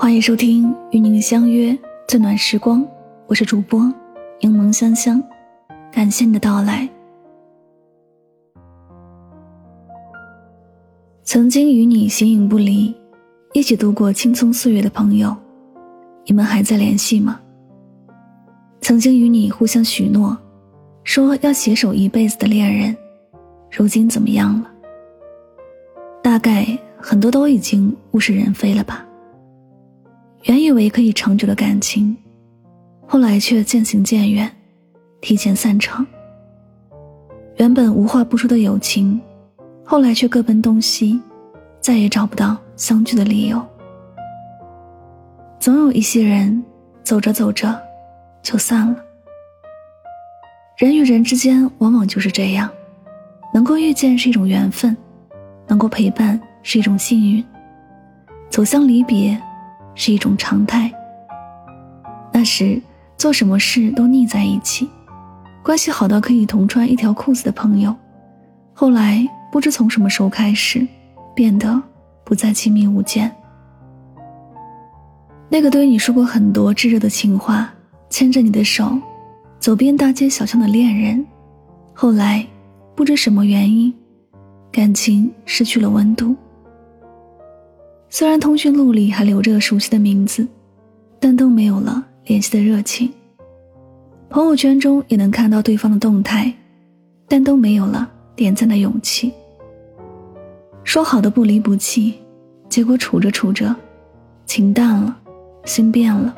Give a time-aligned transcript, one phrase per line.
[0.00, 1.76] 欢迎收听与您相约
[2.06, 2.86] 最暖时光，
[3.26, 3.80] 我是主播
[4.40, 5.20] 柠檬香香，
[5.90, 6.88] 感谢你的到来。
[11.24, 12.94] 曾经与你形影不离，
[13.52, 15.36] 一起度过青葱岁月的朋友，
[16.26, 17.40] 你们还在联系吗？
[18.80, 20.38] 曾经与你互相许诺，
[21.02, 22.96] 说要携手一辈子的恋人，
[23.68, 24.70] 如今怎么样了？
[26.22, 26.64] 大概
[26.96, 29.04] 很多都已经物是人非了吧。
[30.42, 32.16] 原以为可以长久的感情，
[33.06, 34.50] 后来却渐行渐远，
[35.20, 36.06] 提前散场。
[37.56, 39.20] 原本无话不说的友情，
[39.84, 41.20] 后来却各奔东西，
[41.80, 43.60] 再也找不到相聚的理由。
[45.58, 46.64] 总有一些人，
[47.02, 47.76] 走着走着，
[48.40, 48.96] 就散了。
[50.76, 52.70] 人与人之间往往就是这样，
[53.52, 54.96] 能够遇见是一种缘分，
[55.66, 57.44] 能够陪伴是一种幸运，
[58.48, 59.36] 走向离别。
[59.98, 60.90] 是一种常态。
[62.32, 62.80] 那时
[63.18, 64.88] 做什么事都腻在一起，
[65.62, 67.94] 关系好到可以同穿一条裤子的朋友，
[68.72, 70.86] 后来不知从什么时候开始，
[71.34, 71.82] 变得
[72.24, 73.30] 不再亲密无间。
[75.48, 77.68] 那个对你说过很多炙热的情话，
[78.08, 78.96] 牵着你的手，
[79.58, 81.26] 走遍大街小巷的恋人，
[81.92, 82.46] 后来
[82.94, 83.92] 不知什么原因，
[84.70, 86.36] 感情失去了温度。
[88.10, 90.46] 虽然通讯录里还留着熟悉的名字，
[91.20, 93.12] 但都没有了联系的热情。
[94.30, 96.52] 朋友圈中也能看到对方的动态，
[97.28, 99.32] 但都没有了点赞的勇气。
[100.84, 102.14] 说好的不离不弃，
[102.68, 103.74] 结果处着处着，
[104.46, 105.14] 情淡了，
[105.64, 106.32] 心变了；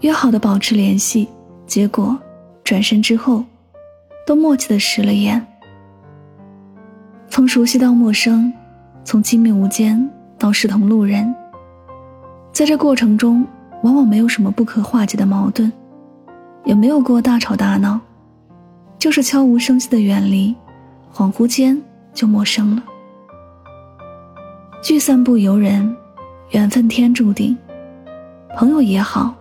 [0.00, 1.26] 约好的保持联系，
[1.66, 2.18] 结果
[2.62, 3.42] 转身之后，
[4.26, 5.44] 都默契的食了言。
[7.30, 8.52] 从熟悉到陌生，
[9.04, 10.06] 从亲密无间。
[10.42, 11.32] 到视同路人，
[12.52, 13.46] 在这过程中，
[13.84, 15.70] 往往没有什么不可化解的矛盾，
[16.64, 18.00] 也没有过大吵大闹，
[18.98, 20.52] 就是悄无声息的远离，
[21.14, 21.80] 恍惚间
[22.12, 22.82] 就陌生了。
[24.82, 25.96] 聚散不由人，
[26.50, 27.56] 缘分天注定。
[28.56, 29.32] 朋友也好，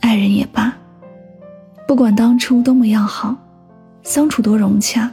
[0.00, 0.74] 爱人也罢，
[1.86, 3.36] 不管当初多么要好，
[4.02, 5.12] 相处多融洽，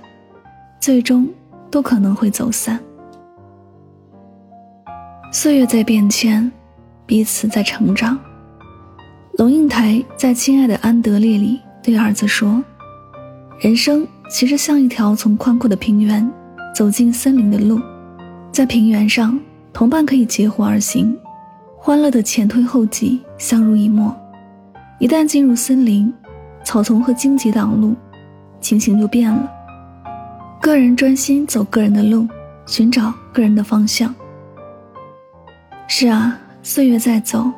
[0.79, 1.27] 最终
[1.69, 2.79] 都可能会走散。
[5.37, 6.49] 岁月在变迁，
[7.05, 8.17] 彼此在成长。
[9.33, 12.63] 龙应台在《亲爱的安德烈》里对儿子说
[13.59, 16.25] ：“人生其实像一条从宽阔的平原
[16.73, 17.81] 走进森林的路，
[18.49, 19.37] 在平原上，
[19.73, 21.13] 同伴可以结伙而行，
[21.77, 24.15] 欢乐的前推后继，相濡以沫；
[24.99, 26.13] 一旦进入森林，
[26.63, 27.93] 草丛和荆棘挡路，
[28.61, 29.51] 情形就变了。
[30.61, 32.25] 个人专心走个人的路，
[32.65, 34.15] 寻找个人的方向。”
[35.87, 37.49] 是啊，岁月在走，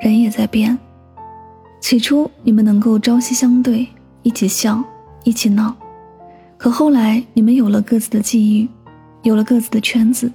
[0.00, 0.76] 人也在变。
[1.78, 3.86] 起初你们能够朝夕相对，
[4.22, 4.82] 一起笑，
[5.24, 5.76] 一起闹，
[6.56, 8.68] 可后来你们有了各自的际遇，
[9.22, 10.32] 有了各自的圈子，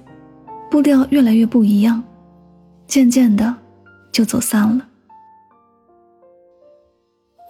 [0.70, 2.02] 步调越来越不一样，
[2.86, 3.54] 渐渐的
[4.10, 4.86] 就走散了。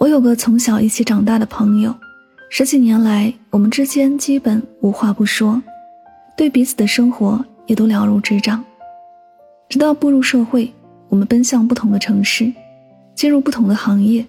[0.01, 1.95] 我有个从小一起长大的朋友，
[2.51, 5.63] 十几年来我们之间基本无话不说，
[6.37, 8.65] 对彼此的生活也都了如指掌。
[9.73, 10.71] 直到步入社会，
[11.09, 12.53] 我们奔向不同的城市，
[13.15, 14.23] 进入不同的行业，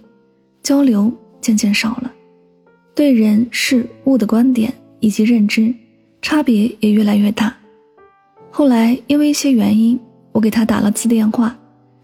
[0.62, 2.10] 交流渐渐少了，
[2.94, 5.74] 对人事物的观点以及认知
[6.22, 7.54] 差别也越来越大。
[8.50, 10.00] 后来因为一些原因，
[10.32, 11.54] 我给他打了次电话，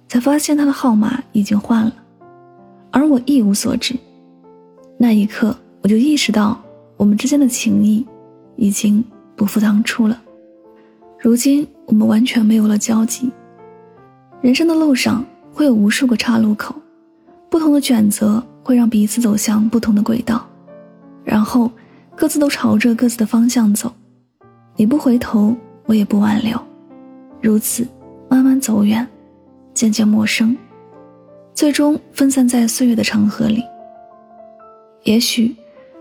[0.06, 1.94] 才发现他的号码已经换了，
[2.90, 3.94] 而我一无所知。
[4.98, 6.62] 那一刻，我就意识到
[6.98, 8.06] 我们之间的情谊
[8.56, 9.02] 已经
[9.34, 10.20] 不复当初了。
[11.22, 13.30] 如今我们完全没有了交集。
[14.40, 15.22] 人生的路上
[15.52, 16.74] 会有无数个岔路口，
[17.50, 20.48] 不同的选择会让彼此走向不同的轨道，
[21.22, 21.70] 然后
[22.16, 23.92] 各自都朝着各自的方向走。
[24.76, 25.54] 你不回头，
[25.84, 26.58] 我也不挽留，
[27.42, 27.86] 如此
[28.30, 29.06] 慢慢走远，
[29.74, 30.56] 渐渐陌生，
[31.52, 33.62] 最终分散在岁月的长河里。
[35.02, 35.54] 也许，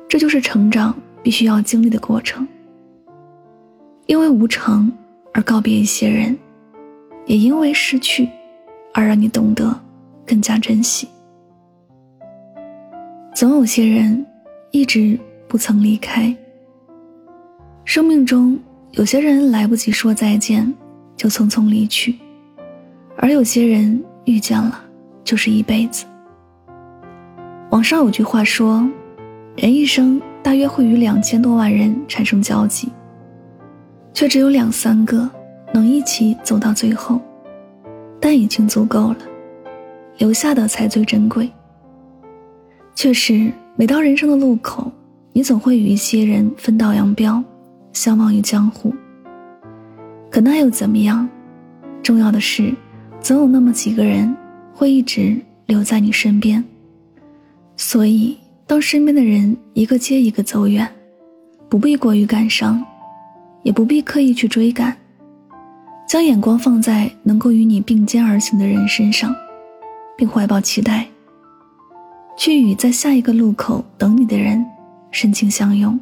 [0.07, 2.47] 这就是成长必须要经历的过程。
[4.05, 4.89] 因为无常。
[5.33, 6.37] 而告别一些人，
[7.25, 8.27] 也因为失去，
[8.93, 9.79] 而让你懂得
[10.25, 11.07] 更加珍惜。
[13.33, 14.25] 总有些人
[14.71, 15.17] 一直
[15.47, 16.35] 不曾离开。
[17.85, 18.59] 生命中
[18.91, 20.73] 有些人来不及说再见，
[21.15, 22.13] 就匆匆离去；
[23.15, 24.83] 而有些人遇见了，
[25.23, 26.05] 就是一辈子。
[27.71, 28.87] 网上有句话说
[29.55, 32.91] ：“人一生大约会与两千多万人产生交集。”
[34.13, 35.29] 却只有两三个
[35.73, 37.19] 能一起走到最后，
[38.19, 39.17] 但已经足够了。
[40.17, 41.49] 留下的才最珍贵。
[42.93, 44.91] 确实，每到人生的路口，
[45.31, 47.41] 你总会与一些人分道扬镳，
[47.93, 48.93] 相忘于江湖。
[50.29, 51.27] 可那又怎么样？
[52.03, 52.73] 重要的是，
[53.21, 54.35] 总有那么几个人
[54.73, 56.61] 会一直留在你身边。
[57.77, 60.85] 所以，当身边的人一个接一个走远，
[61.69, 62.83] 不必过于感伤，
[63.63, 64.95] 也不必刻意去追赶，
[66.07, 69.35] 将眼光放在能够与你并肩而行的人身上，
[70.17, 71.07] 并怀抱期待，
[72.37, 74.65] 去与在下一个路口等你的人
[75.11, 75.99] 深情相拥。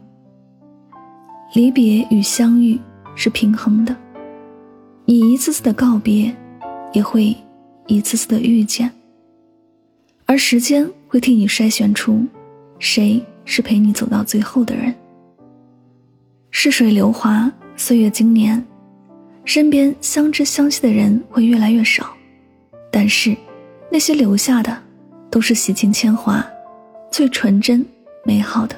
[1.53, 2.79] 离别与相遇
[3.15, 3.95] 是平衡的。
[5.05, 6.35] 你一次次的告别，
[6.93, 7.35] 也会
[7.87, 8.91] 一次次的遇见，
[10.25, 12.25] 而时间会替你筛选出
[12.79, 14.93] 谁是陪你走到最后的人。
[16.59, 18.65] 逝水流华，岁月经年，
[19.45, 22.07] 身边相知相惜的人会越来越少，
[22.91, 23.37] 但是
[23.91, 24.75] 那些留下的，
[25.29, 26.43] 都是洗尽铅华、
[27.11, 27.85] 最纯真
[28.25, 28.75] 美好的。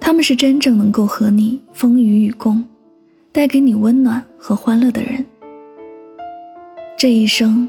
[0.00, 2.64] 他们是真正能够和你风雨与共。
[3.30, 5.22] 带给你温暖和欢乐的人，
[6.96, 7.68] 这一生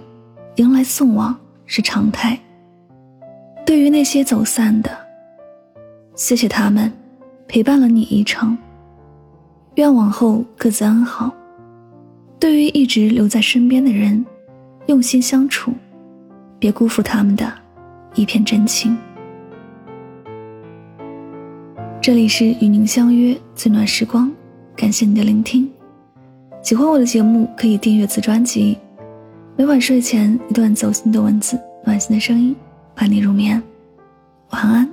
[0.55, 2.39] 迎来送往是常态。
[3.65, 4.97] 对于那些走散的，
[6.15, 6.89] 谢谢他们
[7.45, 8.57] 陪伴了你一程。
[9.75, 11.33] 愿往后各自安好。
[12.39, 14.25] 对于一直留在身边的人，
[14.87, 15.73] 用心相处，
[16.59, 17.51] 别辜负他们的
[18.13, 18.95] 一片真情。
[22.01, 24.31] 这里是与您相约最暖时光。
[24.75, 25.69] 感谢你的聆听，
[26.61, 28.77] 喜欢我的节目可以订阅此专辑。
[29.57, 32.55] 每晚睡前一段走心的文字，暖心的声音，
[32.93, 33.61] 伴你入眠。
[34.51, 34.89] 晚安，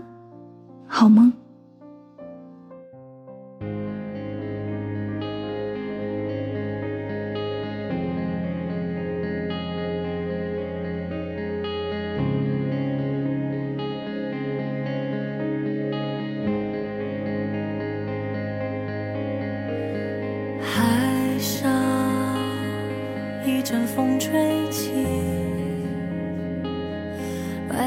[0.86, 1.32] 好梦。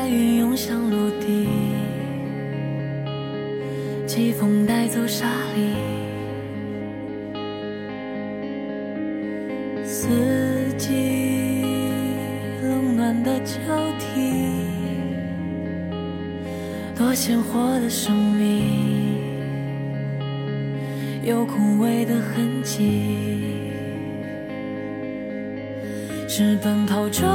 [0.05, 1.47] 白云涌向陆地，
[4.05, 5.25] 季风带走沙
[5.55, 5.73] 砾，
[9.83, 10.07] 四
[10.77, 11.63] 季
[12.61, 13.55] 冷暖的交
[13.97, 14.31] 替，
[16.95, 19.17] 多鲜活的生命，
[21.23, 23.01] 有枯萎的痕迹。
[26.27, 27.25] 是奔跑中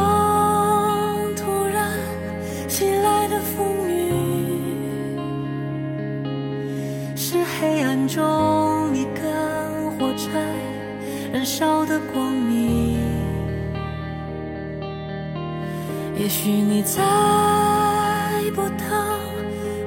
[2.70, 4.12] 袭来的风雨，
[7.16, 10.40] 是黑暗中一根火柴
[11.32, 13.00] 燃烧的光明。
[16.16, 17.02] 也许你猜
[18.54, 19.18] 不到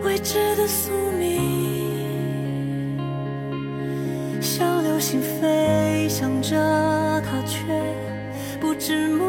[0.04, 3.00] 未知的宿命，
[4.42, 6.58] 像流星飞翔着，
[7.22, 7.64] 它却。
[8.60, 9.24] 不知目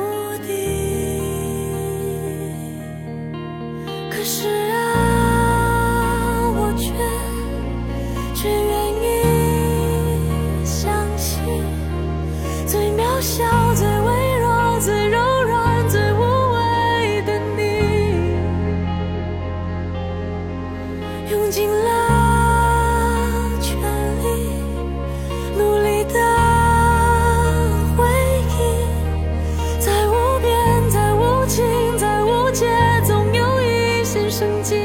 [34.35, 34.84] 生间。